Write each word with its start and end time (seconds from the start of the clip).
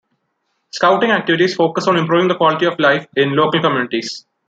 Scouting 0.71 1.11
activities 1.11 1.53
focus 1.53 1.87
on 1.87 1.95
improving 1.95 2.27
the 2.27 2.33
quality 2.35 2.65
of 2.65 2.79
life 2.79 3.05
in 3.17 3.35
local 3.35 3.61
communities. 3.61 4.25